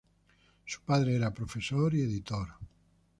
Su 0.65 0.81
padre 0.81 1.15
era 1.15 1.31
profesor 1.31 1.93
y 1.93 2.01
editor. 2.01 2.47